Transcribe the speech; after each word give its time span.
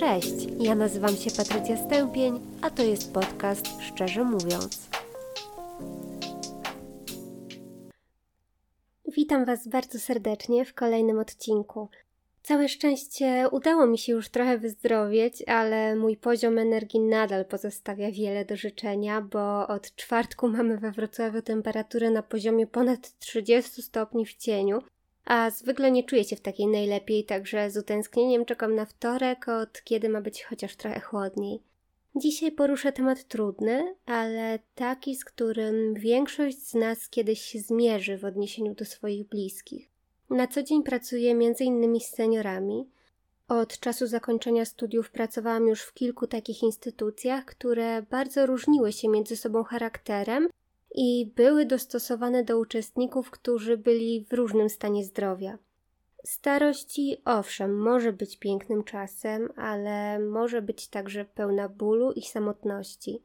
Cześć, 0.00 0.46
ja 0.60 0.74
nazywam 0.74 1.16
się 1.16 1.30
Patrycja 1.30 1.76
Stępień, 1.76 2.40
a 2.62 2.70
to 2.70 2.82
jest 2.82 3.12
podcast 3.12 3.66
Szczerze 3.80 4.24
Mówiąc. 4.24 4.88
Witam 9.16 9.44
Was 9.44 9.68
bardzo 9.68 9.98
serdecznie 9.98 10.64
w 10.64 10.74
kolejnym 10.74 11.18
odcinku. 11.18 11.88
Całe 12.42 12.68
szczęście 12.68 13.48
udało 13.52 13.86
mi 13.86 13.98
się 13.98 14.12
już 14.12 14.28
trochę 14.28 14.58
wyzdrowieć, 14.58 15.42
ale 15.46 15.96
mój 15.96 16.16
poziom 16.16 16.58
energii 16.58 17.00
nadal 17.00 17.44
pozostawia 17.44 18.10
wiele 18.12 18.44
do 18.44 18.56
życzenia, 18.56 19.20
bo 19.20 19.66
od 19.66 19.94
czwartku 19.94 20.48
mamy 20.48 20.78
we 20.78 20.92
Wrocławiu 20.92 21.42
temperaturę 21.42 22.10
na 22.10 22.22
poziomie 22.22 22.66
ponad 22.66 23.18
30 23.18 23.82
stopni 23.82 24.26
w 24.26 24.36
cieniu, 24.36 24.78
a 25.24 25.50
zwykle 25.50 25.90
nie 25.90 26.04
czuję 26.04 26.24
się 26.24 26.36
w 26.36 26.40
takiej 26.40 26.66
najlepiej, 26.66 27.24
także 27.24 27.70
z 27.70 27.76
utęsknieniem 27.76 28.44
czekam 28.44 28.74
na 28.74 28.84
wtorek, 28.84 29.48
od 29.48 29.82
kiedy 29.84 30.08
ma 30.08 30.20
być 30.20 30.44
chociaż 30.44 30.76
trochę 30.76 31.00
chłodniej. 31.00 31.60
Dzisiaj 32.16 32.52
poruszę 32.52 32.92
temat 32.92 33.24
trudny, 33.24 33.94
ale 34.06 34.58
taki, 34.74 35.16
z 35.16 35.24
którym 35.24 35.94
większość 35.94 36.68
z 36.68 36.74
nas 36.74 37.08
kiedyś 37.08 37.40
się 37.40 37.58
zmierzy 37.58 38.18
w 38.18 38.24
odniesieniu 38.24 38.74
do 38.74 38.84
swoich 38.84 39.28
bliskich. 39.28 39.88
Na 40.30 40.46
co 40.46 40.62
dzień 40.62 40.82
pracuję 40.82 41.30
m.in. 41.30 42.00
z 42.00 42.04
seniorami. 42.04 42.88
Od 43.48 43.78
czasu 43.80 44.06
zakończenia 44.06 44.64
studiów 44.64 45.10
pracowałam 45.10 45.68
już 45.68 45.82
w 45.82 45.94
kilku 45.94 46.26
takich 46.26 46.62
instytucjach, 46.62 47.44
które 47.44 48.02
bardzo 48.02 48.46
różniły 48.46 48.92
się 48.92 49.08
między 49.08 49.36
sobą 49.36 49.64
charakterem 49.64 50.48
i 50.94 51.32
były 51.36 51.66
dostosowane 51.66 52.44
do 52.44 52.58
uczestników, 52.58 53.30
którzy 53.30 53.76
byli 53.76 54.26
w 54.30 54.32
różnym 54.32 54.68
stanie 54.68 55.04
zdrowia. 55.04 55.58
Starości, 56.24 57.16
owszem, 57.24 57.78
może 57.78 58.12
być 58.12 58.36
pięknym 58.36 58.84
czasem, 58.84 59.52
ale 59.56 60.18
może 60.18 60.62
być 60.62 60.88
także 60.88 61.24
pełna 61.24 61.68
bólu 61.68 62.12
i 62.12 62.22
samotności. 62.22 63.22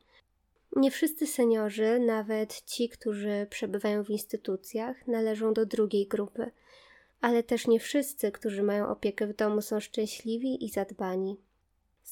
Nie 0.75 0.91
wszyscy 0.91 1.27
seniorzy, 1.27 1.99
nawet 1.99 2.61
ci, 2.61 2.89
którzy 2.89 3.47
przebywają 3.49 4.03
w 4.03 4.09
instytucjach, 4.09 5.07
należą 5.07 5.53
do 5.53 5.65
drugiej 5.65 6.07
grupy, 6.07 6.51
ale 7.21 7.43
też 7.43 7.67
nie 7.67 7.79
wszyscy, 7.79 8.31
którzy 8.31 8.63
mają 8.63 8.87
opiekę 8.87 9.27
w 9.27 9.35
domu, 9.35 9.61
są 9.61 9.79
szczęśliwi 9.79 10.65
i 10.65 10.69
zadbani. 10.69 11.37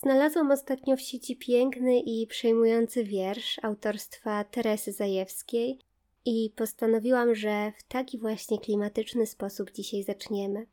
Znalazłam 0.04 0.52
ostatnio 0.52 0.98
w 0.98 1.02
sieci 1.02 1.36
piękny 1.36 2.00
i 2.00 2.28
przejmujący 2.28 3.04
wiersz 3.04 3.60
autorstwa 3.62 4.44
Teresy 4.44 4.92
Zajewskiej 4.92 5.80
i 6.26 6.54
postanowiłam, 6.56 7.36
że 7.36 7.72
w 7.78 7.84
taki 7.84 8.20
właśnie 8.20 8.60
klimatyczny 8.60 9.26
sposób 9.26 9.72
dzisiaj 9.72 10.04
zaczniemy. 10.04 10.66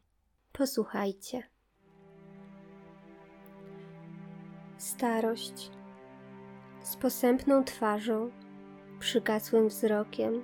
Posłuchajcie. 0.53 1.43
Starość 4.79 5.71
z 6.83 6.97
posępną 6.97 7.65
twarzą, 7.65 8.31
przygasłym 9.01 9.69
wzrokiem, 9.69 10.43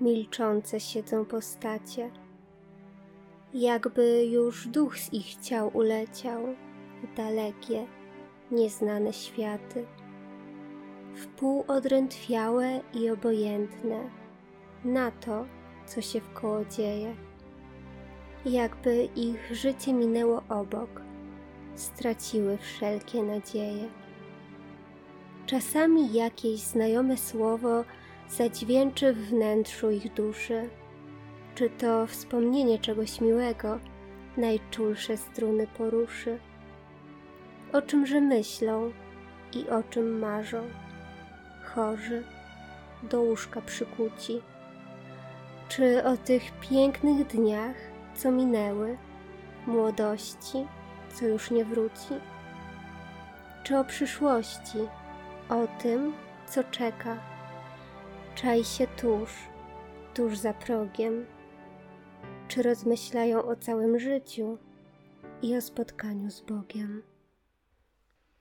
milczące 0.00 0.80
siedzą 0.80 1.24
postacie, 1.24 2.10
jakby 3.54 4.26
już 4.26 4.68
duch 4.68 4.98
z 4.98 5.12
ich 5.12 5.36
ciał 5.36 5.70
uleciał 5.76 6.54
w 7.06 7.16
dalekie, 7.16 7.86
nieznane 8.50 9.12
światy, 9.12 9.86
wpół 11.14 11.64
odrętwiałe 11.68 12.80
i 12.94 13.10
obojętne 13.10 14.10
na 14.84 15.10
to, 15.10 15.46
co 15.86 16.00
się 16.00 16.20
wkoło 16.20 16.64
dzieje 16.64 17.14
jakby 18.46 19.08
ich 19.16 19.54
życie 19.56 19.92
minęło 19.92 20.42
obok, 20.48 21.02
straciły 21.74 22.58
wszelkie 22.58 23.22
nadzieje. 23.22 23.88
Czasami 25.46 26.12
jakieś 26.12 26.60
znajome 26.60 27.16
słowo 27.16 27.84
zadźwięczy 28.28 29.12
w 29.12 29.28
wnętrzu 29.28 29.90
ich 29.90 30.14
duszy, 30.14 30.68
czy 31.54 31.70
to 31.70 32.06
wspomnienie 32.06 32.78
czegoś 32.78 33.20
miłego 33.20 33.78
najczulsze 34.36 35.16
struny 35.16 35.66
poruszy. 35.66 36.38
O 37.74 37.82
czymże 37.82 38.20
myślą 38.20 38.92
i 39.52 39.68
o 39.68 39.82
czym 39.82 40.18
marzą, 40.18 40.62
chorzy, 41.64 42.24
do 43.02 43.20
łóżka 43.20 43.60
przykuci. 43.60 44.42
Czy 45.68 46.04
o 46.04 46.16
tych 46.16 46.42
pięknych 46.60 47.26
dniach, 47.26 47.76
co 48.14 48.30
minęły, 48.30 48.98
młodości, 49.66 50.66
co 51.14 51.26
już 51.26 51.50
nie 51.50 51.64
wróci? 51.64 52.14
Czy 53.62 53.78
o 53.78 53.84
przyszłości, 53.84 54.78
o 55.48 55.66
tym, 55.82 56.12
co 56.46 56.64
czeka, 56.64 57.16
czai 58.34 58.64
się 58.64 58.86
tuż, 58.86 59.30
tuż 60.14 60.38
za 60.38 60.52
progiem? 60.52 61.26
Czy 62.48 62.62
rozmyślają 62.62 63.44
o 63.44 63.56
całym 63.56 63.98
życiu 63.98 64.58
i 65.42 65.56
o 65.56 65.60
spotkaniu 65.60 66.30
z 66.30 66.40
Bogiem? 66.40 67.13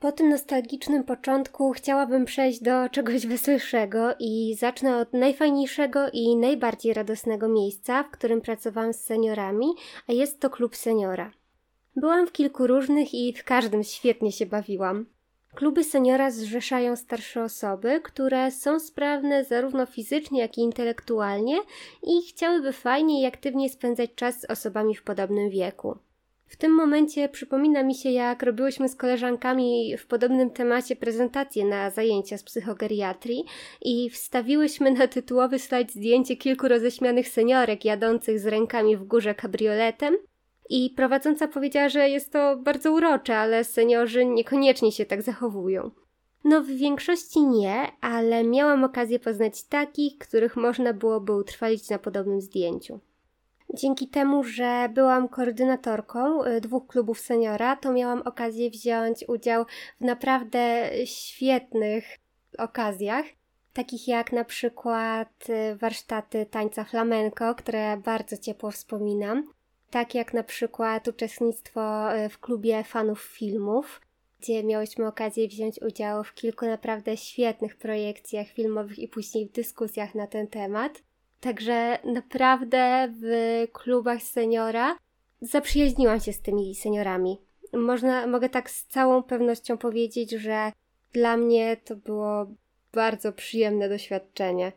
Po 0.03 0.11
tym 0.11 0.29
nostalgicznym 0.29 1.03
początku 1.03 1.71
chciałabym 1.71 2.25
przejść 2.25 2.63
do 2.63 2.89
czegoś 2.89 3.27
weselszego 3.27 4.15
i 4.19 4.55
zacznę 4.59 4.97
od 4.97 5.13
najfajniejszego 5.13 5.99
i 6.13 6.35
najbardziej 6.35 6.93
radosnego 6.93 7.47
miejsca, 7.47 8.03
w 8.03 8.11
którym 8.11 8.41
pracowałam 8.41 8.93
z 8.93 8.99
seniorami, 8.99 9.67
a 10.07 10.13
jest 10.13 10.39
to 10.39 10.49
klub 10.49 10.75
seniora. 10.75 11.31
Byłam 11.95 12.27
w 12.27 12.31
kilku 12.31 12.67
różnych 12.67 13.13
i 13.13 13.33
w 13.33 13.43
każdym 13.43 13.83
świetnie 13.83 14.31
się 14.31 14.45
bawiłam. 14.45 15.05
Kluby 15.55 15.83
seniora 15.83 16.31
zrzeszają 16.31 16.95
starsze 16.95 17.43
osoby, 17.43 18.01
które 18.03 18.51
są 18.51 18.79
sprawne 18.79 19.45
zarówno 19.45 19.85
fizycznie, 19.85 20.39
jak 20.41 20.57
i 20.57 20.61
intelektualnie 20.61 21.57
i 22.03 22.21
chciałyby 22.29 22.73
fajnie 22.73 23.21
i 23.21 23.25
aktywnie 23.25 23.69
spędzać 23.69 24.09
czas 24.15 24.41
z 24.41 24.45
osobami 24.45 24.95
w 24.95 25.03
podobnym 25.03 25.49
wieku. 25.49 25.97
W 26.53 26.57
tym 26.57 26.71
momencie 26.71 27.29
przypomina 27.29 27.83
mi 27.83 27.95
się, 27.95 28.09
jak 28.09 28.43
robiłyśmy 28.43 28.89
z 28.89 28.95
koleżankami 28.95 29.97
w 29.97 30.07
podobnym 30.07 30.49
temacie 30.49 30.95
prezentację 30.95 31.65
na 31.65 31.89
zajęcia 31.89 32.37
z 32.37 32.43
psychogeriatrii 32.43 33.45
i 33.81 34.09
wstawiłyśmy 34.09 34.91
na 34.91 35.07
tytułowy 35.07 35.59
slajd 35.59 35.91
zdjęcie 35.91 36.37
kilku 36.37 36.67
roześmianych 36.67 37.27
seniorek 37.27 37.85
jadących 37.85 38.39
z 38.39 38.45
rękami 38.45 38.97
w 38.97 39.03
górze 39.03 39.35
kabrioletem. 39.35 40.17
I 40.69 40.89
prowadząca 40.89 41.47
powiedziała, 41.47 41.89
że 41.89 42.09
jest 42.09 42.31
to 42.31 42.57
bardzo 42.57 42.91
urocze, 42.91 43.37
ale 43.37 43.63
seniorzy 43.63 44.25
niekoniecznie 44.25 44.91
się 44.91 45.05
tak 45.05 45.21
zachowują. 45.21 45.91
No, 46.43 46.61
w 46.61 46.67
większości 46.67 47.41
nie, 47.41 47.87
ale 48.01 48.43
miałam 48.43 48.83
okazję 48.83 49.19
poznać 49.19 49.63
takich, 49.63 50.17
których 50.17 50.55
można 50.55 50.93
byłoby 50.93 51.35
utrwalić 51.35 51.89
na 51.89 51.99
podobnym 51.99 52.41
zdjęciu. 52.41 52.99
Dzięki 53.75 54.07
temu, 54.07 54.43
że 54.43 54.89
byłam 54.93 55.29
koordynatorką 55.29 56.45
y, 56.45 56.61
dwóch 56.61 56.87
klubów 56.87 57.19
seniora, 57.19 57.75
to 57.75 57.93
miałam 57.93 58.21
okazję 58.21 58.69
wziąć 58.69 59.25
udział 59.27 59.65
w 60.01 60.03
naprawdę 60.03 60.89
świetnych 61.05 62.05
okazjach, 62.57 63.25
takich 63.73 64.07
jak 64.07 64.31
na 64.31 64.45
przykład 64.45 65.49
y, 65.49 65.75
warsztaty 65.75 66.45
tańca 66.45 66.83
flamenco, 66.83 67.55
które 67.55 67.97
bardzo 67.97 68.37
ciepło 68.37 68.71
wspominam, 68.71 69.53
tak 69.89 70.15
jak 70.15 70.33
na 70.33 70.43
przykład 70.43 71.07
uczestnictwo 71.07 72.15
y, 72.17 72.29
w 72.29 72.39
klubie 72.39 72.83
fanów 72.83 73.21
filmów, 73.21 74.01
gdzie 74.39 74.63
miałyśmy 74.63 75.07
okazję 75.07 75.47
wziąć 75.47 75.81
udział 75.81 76.23
w 76.23 76.33
kilku 76.33 76.65
naprawdę 76.65 77.17
świetnych 77.17 77.75
projekcjach 77.75 78.47
filmowych 78.47 78.99
i 78.99 79.07
później 79.07 79.47
w 79.47 79.51
dyskusjach 79.51 80.15
na 80.15 80.27
ten 80.27 80.47
temat. 80.47 81.01
Także 81.43 81.97
naprawdę 82.03 83.07
w 83.21 83.27
klubach 83.71 84.23
seniora 84.23 84.97
zaprzyjaźniłam 85.41 86.19
się 86.19 86.33
z 86.33 86.41
tymi 86.41 86.75
seniorami. 86.75 87.41
Można, 87.73 88.27
mogę 88.27 88.49
tak 88.49 88.69
z 88.69 88.85
całą 88.85 89.23
pewnością 89.23 89.77
powiedzieć, 89.77 90.31
że 90.31 90.71
dla 91.13 91.37
mnie 91.37 91.77
to 91.77 91.95
było 91.95 92.47
bardzo 92.93 93.31
przyjemne 93.31 93.89
doświadczenie. 93.89 94.71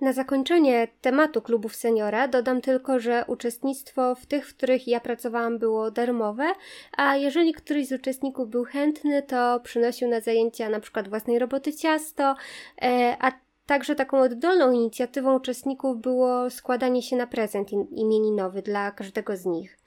Na 0.00 0.12
zakończenie 0.12 0.88
tematu 1.00 1.42
klubów 1.42 1.76
seniora 1.76 2.28
dodam 2.28 2.60
tylko, 2.60 2.98
że 2.98 3.24
uczestnictwo 3.26 4.14
w 4.14 4.26
tych, 4.26 4.48
w 4.48 4.56
których 4.56 4.88
ja 4.88 5.00
pracowałam, 5.00 5.58
było 5.58 5.90
darmowe, 5.90 6.52
a 6.96 7.16
jeżeli 7.16 7.52
któryś 7.52 7.88
z 7.88 7.92
uczestników 7.92 8.48
był 8.48 8.64
chętny, 8.64 9.22
to 9.22 9.60
przynosił 9.60 10.08
na 10.08 10.20
zajęcia 10.20 10.68
na 10.68 10.80
przykład 10.80 11.08
własnej 11.08 11.38
roboty 11.38 11.74
ciasto, 11.74 12.34
e, 12.82 13.16
a 13.20 13.32
Także 13.68 13.94
taką 13.94 14.20
oddolną 14.20 14.72
inicjatywą 14.72 15.36
uczestników 15.36 16.00
było 16.00 16.50
składanie 16.50 17.02
się 17.02 17.16
na 17.16 17.26
prezent 17.26 17.72
imieninowy 17.72 18.62
dla 18.62 18.90
każdego 18.90 19.36
z 19.36 19.46
nich. 19.46 19.78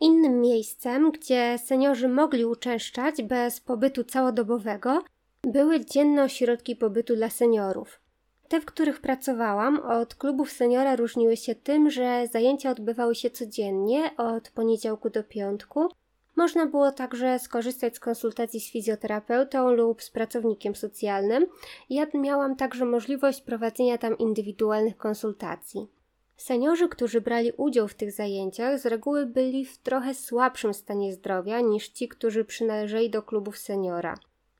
Innym 0.00 0.40
miejscem, 0.40 1.10
gdzie 1.10 1.58
seniorzy 1.58 2.08
mogli 2.08 2.44
uczęszczać 2.44 3.22
bez 3.22 3.60
pobytu 3.60 4.04
całodobowego, 4.04 5.02
były 5.42 5.84
dzienne 5.84 6.22
ośrodki 6.22 6.76
pobytu 6.76 7.16
dla 7.16 7.30
seniorów. 7.30 8.00
Te, 8.48 8.60
w 8.60 8.64
których 8.64 9.00
pracowałam, 9.00 9.80
od 9.80 10.14
klubów 10.14 10.50
seniora 10.50 10.96
różniły 10.96 11.36
się 11.36 11.54
tym, 11.54 11.90
że 11.90 12.28
zajęcia 12.32 12.70
odbywały 12.70 13.14
się 13.14 13.30
codziennie 13.30 14.16
od 14.16 14.50
poniedziałku 14.50 15.10
do 15.10 15.24
piątku 15.24 15.88
Można 16.36 16.66
było 16.66 16.92
także 16.92 17.38
skorzystać 17.38 17.96
z 17.96 18.00
konsultacji 18.00 18.60
z 18.60 18.70
fizjoterapeutą 18.70 19.70
lub 19.70 20.02
z 20.02 20.10
pracownikiem 20.10 20.74
socjalnym. 20.74 21.46
Ja 21.90 22.06
miałam 22.14 22.56
także 22.56 22.84
możliwość 22.84 23.42
prowadzenia 23.42 23.98
tam 23.98 24.18
indywidualnych 24.18 24.96
konsultacji. 24.96 25.88
Seniorzy, 26.36 26.88
którzy 26.88 27.20
brali 27.20 27.52
udział 27.56 27.88
w 27.88 27.94
tych 27.94 28.12
zajęciach, 28.12 28.78
z 28.78 28.86
reguły 28.86 29.26
byli 29.26 29.64
w 29.64 29.78
trochę 29.78 30.14
słabszym 30.14 30.74
stanie 30.74 31.12
zdrowia 31.12 31.60
niż 31.60 31.88
ci, 31.88 32.08
którzy 32.08 32.44
przynależeli 32.44 33.10
do 33.10 33.22
klubów 33.22 33.58
seniora. 33.58 34.14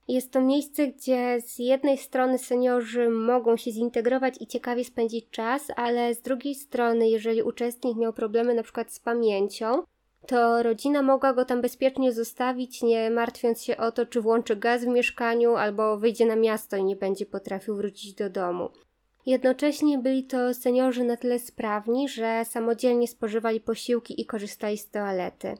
Jest 0.08 0.32
to 0.32 0.40
miejsce, 0.40 0.86
gdzie 0.86 1.40
z 1.40 1.58
jednej 1.58 1.98
strony 1.98 2.38
seniorzy 2.38 3.10
mogą 3.10 3.56
się 3.56 3.70
zintegrować 3.70 4.34
i 4.40 4.46
ciekawie 4.46 4.84
spędzić 4.84 5.30
czas, 5.30 5.66
ale 5.76 6.14
z 6.14 6.22
drugiej 6.22 6.54
strony, 6.54 7.08
jeżeli 7.08 7.42
uczestnik 7.42 7.96
miał 7.96 8.12
problemy 8.12 8.54
przykład 8.62 8.92
z 8.92 8.98
pamięcią, 8.98 9.82
to 10.26 10.62
rodzina 10.62 11.02
mogła 11.02 11.32
go 11.32 11.44
tam 11.44 11.60
bezpiecznie 11.60 12.12
zostawić, 12.12 12.82
nie 12.82 13.10
martwiąc 13.10 13.62
się 13.62 13.76
o 13.76 13.92
to, 13.92 14.06
czy 14.06 14.20
włączy 14.20 14.56
gaz 14.56 14.84
w 14.84 14.88
mieszkaniu 14.88 15.56
albo 15.56 15.96
wyjdzie 15.98 16.26
na 16.26 16.36
miasto 16.36 16.76
i 16.76 16.84
nie 16.84 16.96
będzie 16.96 17.26
potrafił 17.26 17.76
wrócić 17.76 18.14
do 18.14 18.30
domu. 18.30 18.70
Jednocześnie 19.26 19.98
byli 19.98 20.24
to 20.24 20.54
seniorzy 20.54 21.04
na 21.04 21.16
tyle 21.16 21.38
sprawni, 21.38 22.08
że 22.08 22.44
samodzielnie 22.44 23.08
spożywali 23.08 23.60
posiłki 23.60 24.20
i 24.20 24.26
korzystali 24.26 24.78
z 24.78 24.90
toalety. 24.90 25.54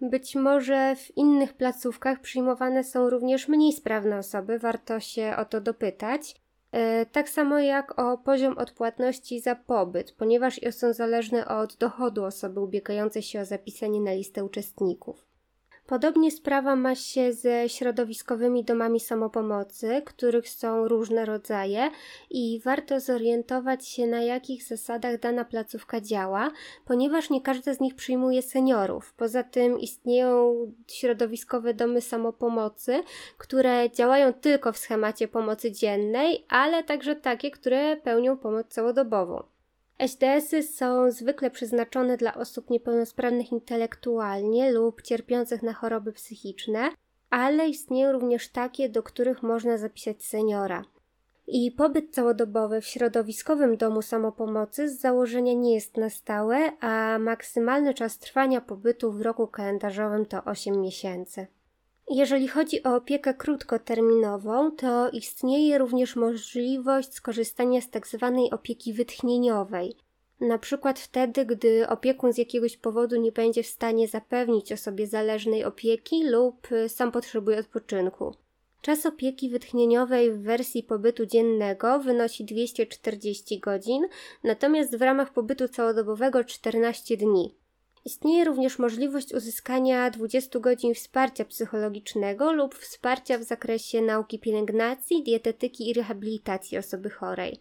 Być 0.00 0.34
może 0.34 0.96
w 0.96 1.16
innych 1.16 1.52
placówkach 1.52 2.20
przyjmowane 2.20 2.84
są 2.84 3.10
również 3.10 3.48
mniej 3.48 3.72
sprawne 3.72 4.18
osoby, 4.18 4.58
warto 4.58 5.00
się 5.00 5.34
o 5.38 5.44
to 5.44 5.60
dopytać. 5.60 6.39
E, 6.72 7.06
tak 7.06 7.28
samo 7.28 7.58
jak 7.58 7.98
o 7.98 8.18
poziom 8.18 8.58
odpłatności 8.58 9.40
za 9.40 9.54
pobyt, 9.54 10.12
ponieważ 10.12 10.60
są 10.70 10.92
zależne 10.92 11.48
od 11.48 11.76
dochodu 11.76 12.24
osoby 12.24 12.60
ubiegającej 12.60 13.22
się 13.22 13.40
o 13.40 13.44
zapisanie 13.44 14.00
na 14.00 14.12
listę 14.12 14.44
uczestników. 14.44 15.29
Podobnie 15.90 16.30
sprawa 16.30 16.76
ma 16.76 16.94
się 16.94 17.32
ze 17.32 17.68
środowiskowymi 17.68 18.64
domami 18.64 19.00
samopomocy, 19.00 20.02
których 20.04 20.48
są 20.48 20.88
różne 20.88 21.24
rodzaje 21.24 21.90
i 22.30 22.60
warto 22.64 23.00
zorientować 23.00 23.88
się 23.88 24.06
na 24.06 24.22
jakich 24.22 24.64
zasadach 24.64 25.20
dana 25.20 25.44
placówka 25.44 26.00
działa, 26.00 26.50
ponieważ 26.84 27.30
nie 27.30 27.40
każda 27.40 27.74
z 27.74 27.80
nich 27.80 27.94
przyjmuje 27.94 28.42
seniorów. 28.42 29.12
Poza 29.12 29.42
tym 29.42 29.80
istnieją 29.80 30.54
środowiskowe 30.86 31.74
domy 31.74 32.00
samopomocy, 32.00 33.02
które 33.38 33.90
działają 33.90 34.32
tylko 34.32 34.72
w 34.72 34.78
schemacie 34.78 35.28
pomocy 35.28 35.72
dziennej, 35.72 36.44
ale 36.48 36.84
także 36.84 37.16
takie, 37.16 37.50
które 37.50 37.96
pełnią 37.96 38.36
pomoc 38.36 38.66
całodobową. 38.68 39.42
SDS-y 40.00 40.62
są 40.62 41.10
zwykle 41.10 41.50
przeznaczone 41.50 42.16
dla 42.16 42.34
osób 42.34 42.70
niepełnosprawnych 42.70 43.52
intelektualnie 43.52 44.72
lub 44.72 45.02
cierpiących 45.02 45.62
na 45.62 45.72
choroby 45.72 46.12
psychiczne, 46.12 46.90
ale 47.30 47.68
istnieją 47.68 48.12
również 48.12 48.48
takie, 48.48 48.88
do 48.88 49.02
których 49.02 49.42
można 49.42 49.78
zapisać 49.78 50.24
seniora. 50.24 50.84
I 51.46 51.72
pobyt 51.72 52.14
całodobowy 52.14 52.80
w 52.80 52.86
środowiskowym 52.86 53.76
domu 53.76 54.02
samopomocy 54.02 54.88
z 54.88 55.00
założenia 55.00 55.52
nie 55.52 55.74
jest 55.74 55.96
na 55.96 56.10
stałe, 56.10 56.72
a 56.80 57.18
maksymalny 57.18 57.94
czas 57.94 58.18
trwania 58.18 58.60
pobytu 58.60 59.12
w 59.12 59.20
roku 59.20 59.46
kalendarzowym 59.46 60.26
to 60.26 60.44
8 60.44 60.80
miesięcy. 60.80 61.46
Jeżeli 62.12 62.48
chodzi 62.48 62.82
o 62.82 62.96
opiekę 62.96 63.34
krótkoterminową, 63.34 64.70
to 64.70 65.10
istnieje 65.10 65.78
również 65.78 66.16
możliwość 66.16 67.14
skorzystania 67.14 67.80
z 67.80 67.90
tzw. 67.90 68.18
Tak 68.18 68.54
opieki 68.60 68.92
wytchnieniowej. 68.92 69.96
Na 70.40 70.58
przykład 70.58 70.98
wtedy, 70.98 71.46
gdy 71.46 71.88
opiekun 71.88 72.32
z 72.32 72.38
jakiegoś 72.38 72.76
powodu 72.76 73.16
nie 73.16 73.32
będzie 73.32 73.62
w 73.62 73.66
stanie 73.66 74.08
zapewnić 74.08 74.72
osobie 74.72 75.06
zależnej 75.06 75.64
opieki 75.64 76.24
lub 76.24 76.68
sam 76.88 77.12
potrzebuje 77.12 77.58
odpoczynku. 77.58 78.34
Czas 78.82 79.06
opieki 79.06 79.48
wytchnieniowej 79.50 80.32
w 80.32 80.42
wersji 80.42 80.82
pobytu 80.82 81.26
dziennego 81.26 81.98
wynosi 81.98 82.44
240 82.44 83.60
godzin, 83.60 84.06
natomiast 84.44 84.96
w 84.96 85.02
ramach 85.02 85.32
pobytu 85.32 85.68
całodobowego 85.68 86.44
14 86.44 87.16
dni. 87.16 87.59
Istnieje 88.04 88.44
również 88.44 88.78
możliwość 88.78 89.34
uzyskania 89.34 90.10
20 90.10 90.58
godzin 90.58 90.94
wsparcia 90.94 91.44
psychologicznego 91.44 92.52
lub 92.52 92.74
wsparcia 92.74 93.38
w 93.38 93.42
zakresie 93.42 94.02
nauki 94.02 94.38
pielęgnacji, 94.38 95.22
dietetyki 95.22 95.90
i 95.90 95.92
rehabilitacji 95.92 96.78
osoby 96.78 97.10
chorej. 97.10 97.60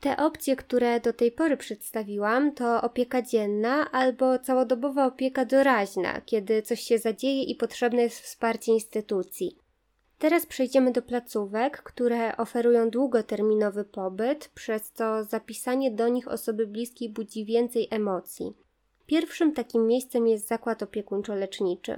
Te 0.00 0.16
opcje, 0.16 0.56
które 0.56 1.00
do 1.00 1.12
tej 1.12 1.32
pory 1.32 1.56
przedstawiłam, 1.56 2.54
to 2.54 2.82
opieka 2.82 3.22
dzienna 3.22 3.90
albo 3.92 4.38
całodobowa 4.38 5.06
opieka 5.06 5.44
doraźna, 5.44 6.20
kiedy 6.20 6.62
coś 6.62 6.80
się 6.80 6.98
zadzieje 6.98 7.42
i 7.42 7.54
potrzebne 7.54 8.02
jest 8.02 8.20
wsparcie 8.20 8.72
instytucji. 8.72 9.58
Teraz 10.18 10.46
przejdziemy 10.46 10.92
do 10.92 11.02
placówek, 11.02 11.82
które 11.82 12.36
oferują 12.36 12.90
długoterminowy 12.90 13.84
pobyt, 13.84 14.48
przez 14.54 14.90
co 14.90 15.24
zapisanie 15.24 15.90
do 15.90 16.08
nich 16.08 16.28
osoby 16.28 16.66
bliskiej 16.66 17.08
budzi 17.08 17.44
więcej 17.44 17.88
emocji. 17.90 18.65
Pierwszym 19.06 19.52
takim 19.52 19.86
miejscem 19.86 20.26
jest 20.26 20.48
zakład 20.48 20.82
opiekuńczo-leczniczy. 20.82 21.96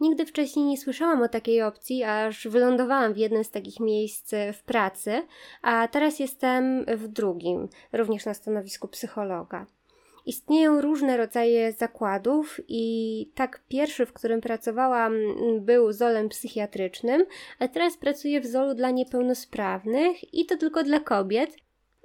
Nigdy 0.00 0.26
wcześniej 0.26 0.66
nie 0.66 0.78
słyszałam 0.78 1.22
o 1.22 1.28
takiej 1.28 1.62
opcji, 1.62 2.04
aż 2.04 2.48
wylądowałam 2.48 3.14
w 3.14 3.16
jednym 3.16 3.44
z 3.44 3.50
takich 3.50 3.80
miejsc 3.80 4.34
w 4.52 4.62
pracy, 4.62 5.22
a 5.62 5.88
teraz 5.88 6.18
jestem 6.18 6.84
w 6.84 7.08
drugim, 7.08 7.68
również 7.92 8.26
na 8.26 8.34
stanowisku 8.34 8.88
psychologa. 8.88 9.66
Istnieją 10.26 10.80
różne 10.80 11.16
rodzaje 11.16 11.72
zakładów 11.72 12.60
i 12.68 13.32
tak 13.34 13.62
pierwszy, 13.68 14.06
w 14.06 14.12
którym 14.12 14.40
pracowałam, 14.40 15.12
był 15.60 15.92
zolem 15.92 16.28
psychiatrycznym, 16.28 17.26
a 17.58 17.68
teraz 17.68 17.96
pracuję 17.96 18.40
w 18.40 18.46
zolu 18.46 18.74
dla 18.74 18.90
niepełnosprawnych 18.90 20.34
i 20.34 20.46
to 20.46 20.56
tylko 20.56 20.82
dla 20.82 21.00
kobiet 21.00 21.56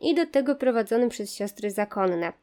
i 0.02 0.16
do 0.16 0.26
tego 0.26 0.56
prowadzonym 0.56 1.10
przez 1.10 1.34
siostry 1.34 1.72
zakonne. 1.72 2.43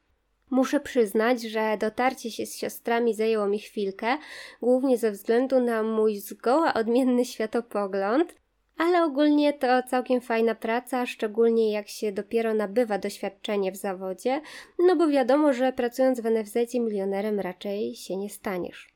Muszę 0.51 0.81
przyznać, 0.81 1.43
że 1.43 1.77
dotarcie 1.81 2.31
się 2.31 2.47
z 2.47 2.57
siostrami 2.57 3.15
zajęło 3.15 3.47
mi 3.47 3.59
chwilkę, 3.59 4.19
głównie 4.63 4.99
ze 4.99 5.11
względu 5.11 5.61
na 5.61 5.83
mój 5.83 6.19
zgoła 6.19 6.75
odmienny 6.75 7.25
światopogląd, 7.25 8.35
ale 8.77 9.05
ogólnie 9.05 9.53
to 9.53 9.83
całkiem 9.83 10.21
fajna 10.21 10.55
praca, 10.55 11.07
szczególnie 11.07 11.73
jak 11.73 11.89
się 11.89 12.13
dopiero 12.13 12.55
nabywa 12.55 12.99
doświadczenie 12.99 13.73
w 13.73 13.77
zawodzie, 13.77 14.41
no 14.79 14.97
bo 14.97 15.09
wiadomo, 15.09 15.53
że 15.53 15.73
pracując 15.73 16.21
w 16.21 16.25
NFZ 16.25 16.75
milionerem 16.75 17.41
raczej 17.41 17.95
się 17.95 18.17
nie 18.17 18.31
staniesz. 18.31 18.95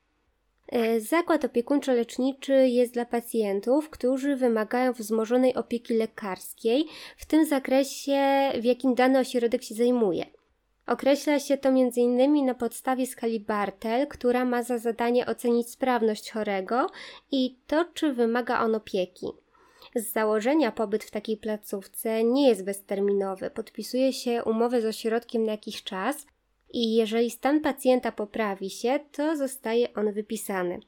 E, 0.67 0.99
zakład 0.99 1.45
opiekuńczo-leczniczy 1.45 2.67
jest 2.67 2.93
dla 2.93 3.05
pacjentów, 3.05 3.89
którzy 3.89 4.35
wymagają 4.35 4.93
wzmożonej 4.93 5.55
opieki 5.55 5.93
lekarskiej 5.93 6.85
w 7.17 7.25
tym 7.25 7.45
zakresie, 7.45 8.51
w 8.61 8.63
jakim 8.63 8.95
dany 8.95 9.19
ośrodek 9.19 9.63
się 9.63 9.75
zajmuje. 9.75 10.25
Określa 10.87 11.39
się 11.39 11.57
to 11.57 11.69
m.in. 11.69 12.45
na 12.45 12.53
podstawie 12.53 13.07
skali 13.07 13.39
Bartel, 13.39 14.07
która 14.07 14.45
ma 14.45 14.63
za 14.63 14.77
zadanie 14.77 15.25
ocenić 15.25 15.69
sprawność 15.69 16.31
chorego 16.31 16.87
i 17.31 17.55
to, 17.67 17.85
czy 17.93 18.13
wymaga 18.13 18.59
on 18.59 18.75
opieki. 18.75 19.27
Z 19.95 20.13
założenia 20.13 20.71
pobyt 20.71 21.03
w 21.03 21.11
takiej 21.11 21.37
placówce 21.37 22.23
nie 22.23 22.47
jest 22.47 22.65
bezterminowy. 22.65 23.49
Podpisuje 23.49 24.13
się 24.13 24.43
umowę 24.43 24.81
z 24.81 24.85
ośrodkiem 24.85 25.45
na 25.45 25.51
jakiś 25.51 25.83
czas 25.83 26.25
i 26.73 26.95
jeżeli 26.95 27.31
stan 27.31 27.61
pacjenta 27.61 28.11
poprawi 28.11 28.69
się, 28.69 28.99
to 29.11 29.37
zostaje 29.37 29.93
on 29.93 30.11
wypisany. 30.11 30.79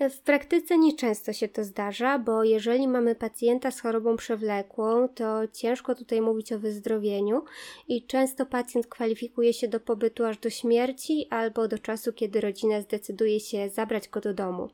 W 0.00 0.20
praktyce 0.20 0.78
nieczęsto 0.78 1.32
się 1.32 1.48
to 1.48 1.64
zdarza, 1.64 2.18
bo 2.18 2.44
jeżeli 2.44 2.88
mamy 2.88 3.14
pacjenta 3.14 3.70
z 3.70 3.80
chorobą 3.80 4.16
przewlekłą, 4.16 5.08
to 5.08 5.48
ciężko 5.52 5.94
tutaj 5.94 6.20
mówić 6.20 6.52
o 6.52 6.58
wyzdrowieniu 6.58 7.44
i 7.88 8.06
często 8.06 8.46
pacjent 8.46 8.86
kwalifikuje 8.86 9.52
się 9.52 9.68
do 9.68 9.80
pobytu 9.80 10.24
aż 10.24 10.38
do 10.38 10.50
śmierci 10.50 11.26
albo 11.30 11.68
do 11.68 11.78
czasu, 11.78 12.12
kiedy 12.12 12.40
rodzina 12.40 12.80
zdecyduje 12.80 13.40
się 13.40 13.68
zabrać 13.68 14.08
go 14.08 14.20
do 14.20 14.34
domu. 14.34 14.68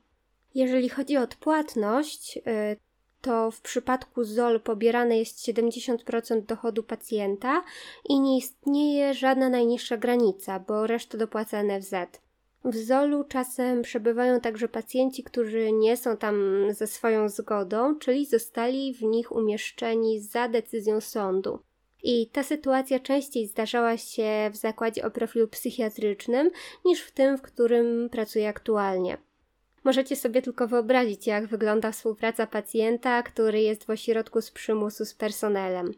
Jeżeli 0.55 0.89
chodzi 0.89 1.17
o 1.17 1.23
odpłatność, 1.23 2.37
y, 2.37 2.41
to 3.21 3.50
w 3.50 3.61
przypadku 3.61 4.25
ZOL 4.25 4.61
pobierane 4.61 5.19
jest 5.19 5.49
70% 5.49 6.47
dochodu 6.47 6.83
pacjenta 6.83 7.65
i 8.09 8.21
nie 8.21 8.39
istnieje 8.39 9.15
żadna 9.15 9.49
najniższa 9.49 9.97
granica, 9.97 10.61
bo 10.61 10.87
resztę 10.87 11.19
dopłaca 11.19 11.62
NFZ. 11.62 11.95
W 12.64 12.76
Zolu 12.76 13.25
czasem 13.25 13.83
przebywają 13.83 14.40
także 14.40 14.69
pacjenci, 14.69 15.25
którzy 15.25 15.73
nie 15.73 15.97
są 15.97 16.17
tam 16.17 16.37
ze 16.71 16.87
swoją 16.87 17.29
zgodą, 17.29 17.99
czyli 17.99 18.26
zostali 18.26 18.95
w 18.95 19.02
nich 19.02 19.33
umieszczeni 19.33 20.21
za 20.21 20.49
decyzją 20.49 21.00
sądu. 21.00 21.59
I 22.02 22.31
ta 22.31 22.43
sytuacja 22.43 23.00
częściej 23.00 23.47
zdarzała 23.47 23.97
się 23.97 24.50
w 24.52 24.57
zakładzie 24.57 25.05
o 25.05 25.11
profilu 25.11 25.49
psychiatrycznym 25.49 26.50
niż 26.85 27.00
w 27.00 27.11
tym, 27.11 27.38
w 27.38 27.43
którym 27.43 28.09
pracuję 28.11 28.49
aktualnie. 28.49 29.19
Możecie 29.85 30.17
sobie 30.17 30.43
tylko 30.43 30.69
wyobrazić, 30.69 31.26
jak 31.26 31.47
wygląda 31.47 31.93
współpraca 31.93 32.47
pacjenta, 32.47 33.23
który 33.23 33.61
jest 33.61 33.85
w 33.85 33.90
ośrodku 33.90 34.40
z 34.40 34.50
przymusu 34.50 35.05
z 35.05 35.14
personelem. 35.14 35.95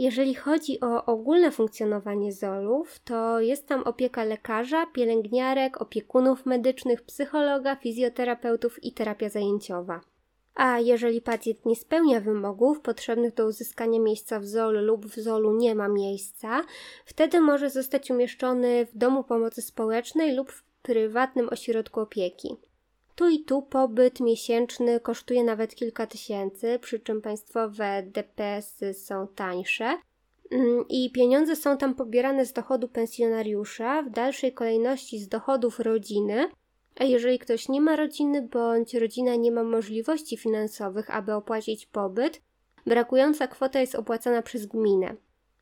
Jeżeli 0.00 0.34
chodzi 0.34 0.80
o 0.80 1.04
ogólne 1.04 1.50
funkcjonowanie 1.50 2.32
ZOL-ów, 2.32 2.98
to 2.98 3.40
jest 3.40 3.66
tam 3.66 3.82
opieka 3.82 4.24
lekarza, 4.24 4.86
pielęgniarek, 4.86 5.82
opiekunów 5.82 6.46
medycznych, 6.46 7.02
psychologa, 7.02 7.76
fizjoterapeutów 7.76 8.84
i 8.84 8.92
terapia 8.92 9.28
zajęciowa. 9.28 10.00
A 10.54 10.78
jeżeli 10.78 11.20
pacjent 11.20 11.66
nie 11.66 11.76
spełnia 11.76 12.20
wymogów 12.20 12.80
potrzebnych 12.80 13.34
do 13.34 13.46
uzyskania 13.46 14.00
miejsca 14.00 14.40
w 14.40 14.46
ZOL 14.46 14.86
lub 14.86 15.06
w 15.06 15.20
ZOL-u 15.20 15.56
nie 15.56 15.74
ma 15.74 15.88
miejsca, 15.88 16.62
wtedy 17.04 17.40
może 17.40 17.70
zostać 17.70 18.10
umieszczony 18.10 18.86
w 18.86 18.98
domu 18.98 19.24
pomocy 19.24 19.62
społecznej 19.62 20.34
lub 20.34 20.52
w 20.52 20.62
prywatnym 20.82 21.48
ośrodku 21.48 22.00
opieki. 22.00 22.56
Tu 23.20 23.28
i 23.28 23.44
tu 23.44 23.62
pobyt 23.62 24.20
miesięczny 24.20 25.00
kosztuje 25.00 25.44
nawet 25.44 25.74
kilka 25.74 26.06
tysięcy, 26.06 26.78
przy 26.78 27.00
czym 27.00 27.22
państwowe 27.22 28.02
DPS-y 28.02 28.94
są 28.94 29.28
tańsze. 29.34 29.98
Mm, 30.50 30.84
I 30.88 31.10
pieniądze 31.12 31.56
są 31.56 31.76
tam 31.76 31.94
pobierane 31.94 32.46
z 32.46 32.52
dochodu 32.52 32.88
pensjonariusza, 32.88 34.02
w 34.02 34.10
dalszej 34.10 34.52
kolejności 34.52 35.18
z 35.18 35.28
dochodów 35.28 35.80
rodziny, 35.80 36.48
a 36.96 37.04
jeżeli 37.04 37.38
ktoś 37.38 37.68
nie 37.68 37.80
ma 37.80 37.96
rodziny 37.96 38.42
bądź 38.42 38.94
rodzina 38.94 39.34
nie 39.34 39.52
ma 39.52 39.62
możliwości 39.62 40.36
finansowych, 40.36 41.10
aby 41.10 41.34
opłacić 41.34 41.86
pobyt, 41.86 42.42
brakująca 42.86 43.48
kwota 43.48 43.80
jest 43.80 43.94
opłacana 43.94 44.42
przez 44.42 44.66
gminę. 44.66 45.16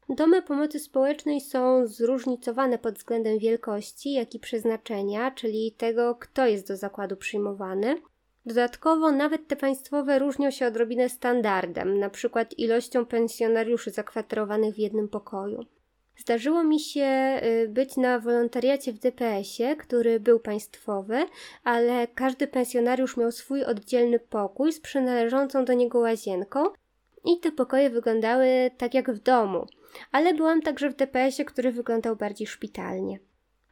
Domy 0.09 0.43
pomocy 0.43 0.79
społecznej 0.79 1.41
są 1.41 1.87
zróżnicowane 1.87 2.79
pod 2.79 2.95
względem 2.95 3.39
wielkości, 3.39 4.13
jak 4.13 4.35
i 4.35 4.39
przeznaczenia, 4.39 5.31
czyli 5.31 5.73
tego, 5.73 6.15
kto 6.15 6.47
jest 6.47 6.69
do 6.69 6.77
zakładu 6.77 7.17
przyjmowany. 7.17 8.03
Dodatkowo 8.47 9.13
nawet 9.13 9.49
te 9.49 9.57
państwowe 9.57 10.19
różnią 10.19 10.51
się 10.51 10.67
odrobinę 10.67 11.09
standardem, 11.09 11.89
np. 11.89 12.47
ilością 12.57 13.07
pensjonariuszy 13.07 13.91
zakwaterowanych 13.91 14.75
w 14.75 14.79
jednym 14.79 15.09
pokoju. 15.09 15.65
Zdarzyło 16.17 16.65
mi 16.65 16.81
się 16.81 17.41
y, 17.65 17.69
być 17.69 17.97
na 17.97 18.19
wolontariacie 18.19 18.93
w 18.93 18.99
DPS-ie, 18.99 19.77
który 19.77 20.21
był 20.21 20.41
państwowy, 20.41 21.27
ale 21.65 22.07
każdy 22.07 22.47
pensjonariusz 22.47 23.17
miał 23.17 23.33
swój 23.33 23.65
oddzielny 23.65 24.19
pokój 24.19 24.73
z 24.73 24.81
przynależącą 24.81 25.65
do 25.65 25.73
niego 25.73 25.99
łazienką 25.99 26.65
i 27.29 27.41
te 27.41 27.53
pokoje 27.53 27.91
wyglądały 27.91 28.71
tak 28.79 28.95
jak 28.95 29.11
w 29.13 29.19
domu, 29.19 29.67
ale 30.13 30.35
byłam 30.35 30.63
także 30.63 30.91
w 30.91 30.97
DPS-ie, 30.97 31.45
który 31.45 31.73
wyglądał 31.73 32.17
bardziej 32.17 32.47
szpitalnie. 32.47 33.19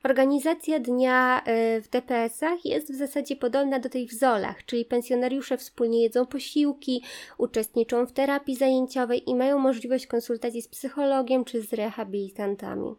Organizacja 0.05 0.79
dnia 0.79 1.43
e, 1.45 1.81
w 1.81 1.89
DPS-ach 1.89 2.65
jest 2.65 2.93
w 2.93 2.97
zasadzie 2.97 3.37
podobna 3.37 3.79
do 3.79 3.89
tej 3.89 4.07
w 4.07 4.13
ZOL-ach, 4.13 4.65
czyli 4.65 4.85
pensjonariusze 4.85 5.57
wspólnie 5.57 6.03
jedzą 6.03 6.27
posiłki, 6.27 7.03
uczestniczą 7.39 8.07
w 8.07 8.13
terapii 8.13 8.57
zajęciowej 8.57 9.31
i 9.31 9.35
mają 9.35 9.59
możliwość 9.59 10.07
konsultacji 10.07 10.63
z 10.63 10.69
psychologiem 10.69 11.45
czy 11.45 11.63
z 11.63 11.73
rehabilitantami. 11.73 12.95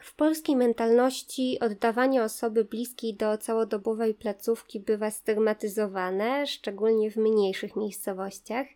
W 0.00 0.14
polskiej 0.14 0.56
mentalności 0.56 1.58
oddawanie 1.60 2.22
osoby 2.22 2.64
bliskiej 2.64 3.14
do 3.14 3.38
całodobowej 3.38 4.14
placówki 4.14 4.80
bywa 4.80 5.10
stygmatyzowane, 5.10 6.46
szczególnie 6.46 7.10
w 7.10 7.16
mniejszych 7.16 7.76
miejscowościach. 7.76 8.66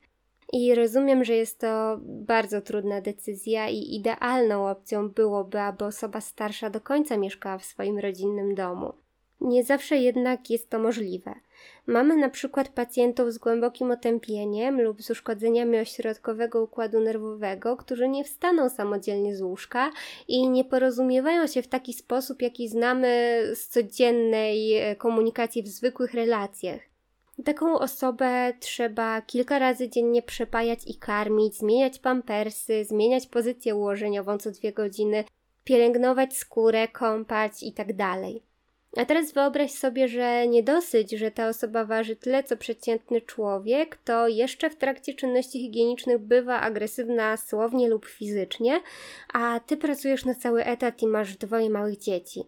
I 0.52 0.74
rozumiem, 0.74 1.24
że 1.24 1.34
jest 1.34 1.60
to 1.60 1.98
bardzo 2.02 2.60
trudna 2.60 3.00
decyzja 3.00 3.68
i 3.68 3.94
idealną 3.94 4.68
opcją 4.68 5.08
byłoby, 5.08 5.60
aby 5.60 5.84
osoba 5.84 6.20
starsza 6.20 6.70
do 6.70 6.80
końca 6.80 7.16
mieszkała 7.16 7.58
w 7.58 7.64
swoim 7.64 7.98
rodzinnym 7.98 8.54
domu. 8.54 8.92
Nie 9.40 9.64
zawsze 9.64 9.96
jednak 9.96 10.50
jest 10.50 10.70
to 10.70 10.78
możliwe. 10.78 11.34
Mamy 11.86 12.16
na 12.16 12.28
przykład 12.28 12.68
pacjentów 12.68 13.32
z 13.32 13.38
głębokim 13.38 13.90
otępieniem 13.90 14.80
lub 14.80 15.02
z 15.02 15.10
uszkodzeniami 15.10 15.78
ośrodkowego 15.78 16.62
układu 16.62 17.00
nerwowego, 17.00 17.76
którzy 17.76 18.08
nie 18.08 18.24
wstaną 18.24 18.68
samodzielnie 18.68 19.36
z 19.36 19.42
łóżka 19.42 19.90
i 20.28 20.48
nie 20.48 20.64
porozumiewają 20.64 21.46
się 21.46 21.62
w 21.62 21.68
taki 21.68 21.92
sposób, 21.92 22.42
jaki 22.42 22.68
znamy 22.68 23.42
z 23.54 23.68
codziennej 23.68 24.74
e, 24.74 24.96
komunikacji 24.96 25.62
w 25.62 25.68
zwykłych 25.68 26.14
relacjach. 26.14 26.87
Taką 27.44 27.78
osobę 27.78 28.52
trzeba 28.60 29.22
kilka 29.22 29.58
razy 29.58 29.88
dziennie 29.88 30.22
przepajać 30.22 30.78
i 30.86 30.94
karmić, 30.94 31.58
zmieniać 31.58 31.98
pampersy, 31.98 32.84
zmieniać 32.84 33.26
pozycję 33.26 33.74
ułożeniową 33.74 34.38
co 34.38 34.50
dwie 34.50 34.72
godziny, 34.72 35.24
pielęgnować 35.64 36.36
skórę, 36.36 36.88
kąpać 36.88 37.62
itd. 37.62 37.94
Tak 37.94 38.18
A 38.96 39.04
teraz 39.04 39.32
wyobraź 39.32 39.70
sobie, 39.70 40.08
że 40.08 40.48
nie 40.48 40.62
dosyć, 40.62 41.10
że 41.10 41.30
ta 41.30 41.48
osoba 41.48 41.84
waży 41.84 42.16
tyle 42.16 42.44
co 42.44 42.56
przeciętny 42.56 43.20
człowiek, 43.20 43.96
to 44.04 44.28
jeszcze 44.28 44.70
w 44.70 44.76
trakcie 44.76 45.14
czynności 45.14 45.60
higienicznych 45.60 46.18
bywa 46.18 46.60
agresywna 46.60 47.36
słownie 47.36 47.88
lub 47.88 48.06
fizycznie, 48.06 48.80
a 49.32 49.60
ty 49.66 49.76
pracujesz 49.76 50.24
na 50.24 50.34
cały 50.34 50.64
etat 50.64 51.02
i 51.02 51.06
masz 51.06 51.36
dwoje 51.36 51.70
małych 51.70 51.98
dzieci. 51.98 52.42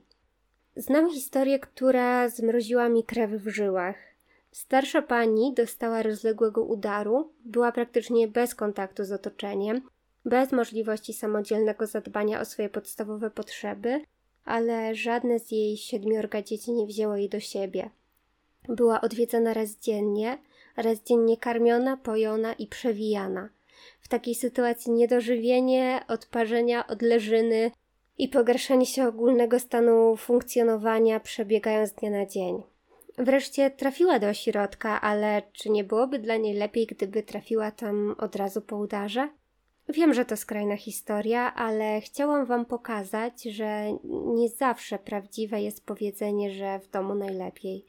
Znam 0.76 1.10
historię, 1.10 1.58
która 1.58 2.28
zmroziła 2.28 2.88
mi 2.88 3.04
krew 3.04 3.30
w 3.30 3.48
żyłach. 3.48 4.09
Starsza 4.52 5.02
pani 5.02 5.54
dostała 5.54 6.02
rozległego 6.02 6.64
udaru, 6.64 7.32
była 7.44 7.72
praktycznie 7.72 8.28
bez 8.28 8.54
kontaktu 8.54 9.04
z 9.04 9.12
otoczeniem, 9.12 9.82
bez 10.24 10.52
możliwości 10.52 11.12
samodzielnego 11.12 11.86
zadbania 11.86 12.40
o 12.40 12.44
swoje 12.44 12.68
podstawowe 12.68 13.30
potrzeby, 13.30 14.00
ale 14.44 14.94
żadne 14.94 15.38
z 15.38 15.50
jej 15.50 15.76
siedmiorga 15.76 16.42
dzieci 16.42 16.72
nie 16.72 16.86
wzięło 16.86 17.16
jej 17.16 17.28
do 17.28 17.40
siebie. 17.40 17.90
Była 18.68 19.00
odwiedzana 19.00 19.54
raz 19.54 19.78
dziennie, 19.78 20.38
raz 20.76 21.02
dziennie 21.02 21.36
karmiona, 21.36 21.96
pojona 21.96 22.52
i 22.52 22.66
przewijana. 22.66 23.48
W 24.00 24.08
takiej 24.08 24.34
sytuacji 24.34 24.92
niedożywienie, 24.92 26.04
odparzenia, 26.08 26.86
odleżyny 26.86 27.70
i 28.18 28.28
pogarszanie 28.28 28.86
się 28.86 29.06
ogólnego 29.08 29.60
stanu 29.60 30.16
funkcjonowania 30.16 31.20
przebiegają 31.20 31.86
z 31.86 31.92
dnia 31.92 32.10
na 32.10 32.26
dzień. 32.26 32.62
Wreszcie 33.20 33.70
trafiła 33.70 34.18
do 34.18 34.28
ośrodka, 34.28 35.00
ale 35.00 35.42
czy 35.52 35.70
nie 35.70 35.84
byłoby 35.84 36.18
dla 36.18 36.36
niej 36.36 36.54
lepiej, 36.54 36.86
gdyby 36.86 37.22
trafiła 37.22 37.70
tam 37.70 38.14
od 38.18 38.36
razu 38.36 38.60
po 38.60 38.76
udarze? 38.76 39.28
Wiem, 39.88 40.14
że 40.14 40.24
to 40.24 40.36
skrajna 40.36 40.76
historia, 40.76 41.54
ale 41.54 42.00
chciałam 42.00 42.46
Wam 42.46 42.66
pokazać, 42.66 43.42
że 43.42 43.98
nie 44.34 44.48
zawsze 44.48 44.98
prawdziwe 44.98 45.62
jest 45.62 45.86
powiedzenie, 45.86 46.50
że 46.50 46.78
w 46.78 46.90
domu 46.90 47.14
najlepiej. 47.14 47.84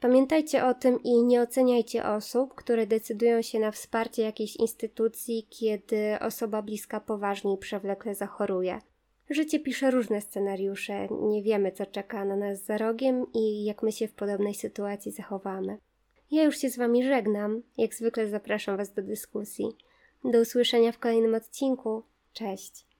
Pamiętajcie 0.00 0.66
o 0.66 0.74
tym 0.74 1.02
i 1.02 1.22
nie 1.22 1.42
oceniajcie 1.42 2.04
osób, 2.04 2.54
które 2.54 2.86
decydują 2.86 3.42
się 3.42 3.58
na 3.58 3.70
wsparcie 3.70 4.22
jakiejś 4.22 4.56
instytucji, 4.56 5.46
kiedy 5.50 6.18
osoba 6.20 6.62
bliska 6.62 7.00
poważnie 7.00 7.54
i 7.54 7.58
przewlekle 7.58 8.14
zachoruje. 8.14 8.80
Życie 9.32 9.60
pisze 9.60 9.90
różne 9.90 10.20
scenariusze, 10.20 11.08
nie 11.10 11.42
wiemy 11.42 11.72
co 11.72 11.86
czeka 11.86 12.24
na 12.24 12.36
nas 12.36 12.64
za 12.64 12.78
rogiem 12.78 13.26
i 13.34 13.64
jak 13.64 13.82
my 13.82 13.92
się 13.92 14.08
w 14.08 14.14
podobnej 14.14 14.54
sytuacji 14.54 15.12
zachowamy. 15.12 15.78
Ja 16.30 16.42
już 16.42 16.58
się 16.58 16.70
z 16.70 16.76
Wami 16.76 17.04
żegnam, 17.04 17.62
jak 17.78 17.94
zwykle 17.94 18.28
zapraszam 18.28 18.76
Was 18.76 18.92
do 18.92 19.02
dyskusji. 19.02 19.66
Do 20.24 20.40
usłyszenia 20.40 20.92
w 20.92 20.98
kolejnym 20.98 21.34
odcinku. 21.34 22.02
Cześć! 22.32 22.91